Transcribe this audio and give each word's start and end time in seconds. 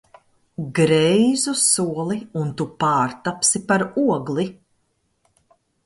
Greizu 0.77 1.53
soli 1.65 2.17
un 2.41 2.49
tu 2.63 2.69
pārtapsi 2.85 3.65
par 3.71 3.87
ogli! 4.09 4.51